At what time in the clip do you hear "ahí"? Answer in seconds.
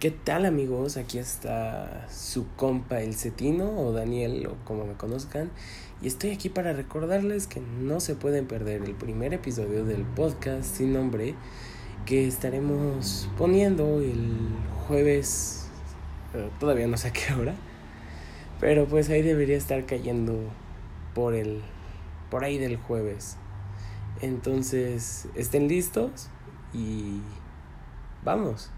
19.10-19.22, 22.44-22.56